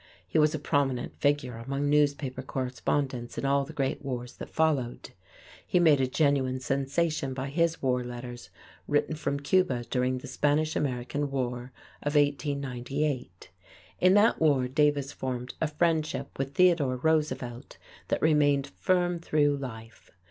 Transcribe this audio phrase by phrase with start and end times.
[0.27, 5.11] He was a prominent figure among newspaper correspondents in all the great wars that followed.
[5.63, 8.49] He made a genuine sensation by his war letters
[8.87, 13.51] written from Cuba during the Spanish American War of 1898.
[13.99, 17.77] In that war Davis formed a friendship with Theodore Roosevelt
[18.07, 20.09] that remained firm through life.